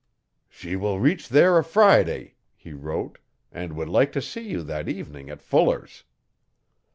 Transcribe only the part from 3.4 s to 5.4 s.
'and would like to see you that evening